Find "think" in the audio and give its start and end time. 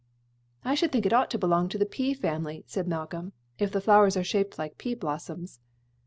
0.91-1.05